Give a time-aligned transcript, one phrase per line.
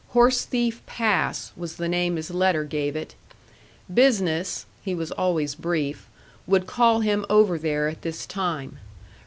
[0.17, 3.13] Horse Thief Pass was the name his letter gave it.
[3.93, 6.07] Business (he was always brief)
[6.47, 8.79] would call him over there at this time.